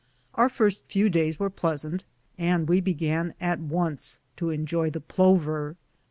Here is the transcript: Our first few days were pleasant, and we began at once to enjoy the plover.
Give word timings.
Our 0.33 0.49
first 0.49 0.83
few 0.87 1.09
days 1.11 1.39
were 1.39 1.51
pleasant, 1.51 2.05
and 2.35 2.67
we 2.67 2.81
began 2.81 3.35
at 3.39 3.59
once 3.59 4.17
to 4.37 4.49
enjoy 4.49 4.89
the 4.89 4.99
plover. 4.99 5.75